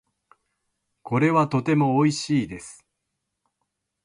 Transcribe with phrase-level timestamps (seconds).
[1.03, 2.83] これはとても美味しいです。